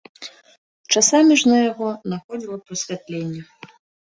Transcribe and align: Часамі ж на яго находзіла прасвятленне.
Часамі 0.95 1.33
ж 1.41 1.51
на 1.51 1.57
яго 1.71 1.89
находзіла 2.15 2.57
прасвятленне. 2.71 3.41